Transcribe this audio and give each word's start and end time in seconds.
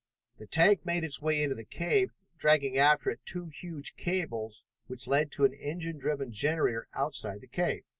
The 0.39 0.47
tank 0.47 0.83
made 0.83 1.03
its 1.03 1.21
way 1.21 1.43
into 1.43 1.53
the 1.53 1.63
cave, 1.63 2.09
dragging 2.35 2.75
after 2.75 3.11
it 3.11 3.19
two 3.23 3.49
huge 3.53 3.95
cables 3.97 4.65
which 4.87 5.07
led 5.07 5.31
to 5.33 5.45
an 5.45 5.53
engine 5.53 5.99
driven 5.99 6.31
generator 6.31 6.87
outside 6.95 7.41
the 7.41 7.47
cave. 7.47 7.83